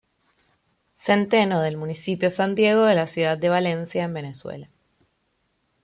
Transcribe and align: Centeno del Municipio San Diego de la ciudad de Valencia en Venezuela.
Centeno 0.95 1.61
del 1.61 1.77
Municipio 1.77 2.31
San 2.31 2.55
Diego 2.55 2.85
de 2.85 2.95
la 2.95 3.05
ciudad 3.05 3.37
de 3.37 3.49
Valencia 3.49 4.03
en 4.03 4.15
Venezuela. 4.15 4.67